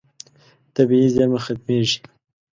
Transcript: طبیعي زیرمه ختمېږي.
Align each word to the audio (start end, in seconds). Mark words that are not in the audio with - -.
طبیعي 0.75 1.07
زیرمه 1.13 1.39
ختمېږي. 1.45 1.99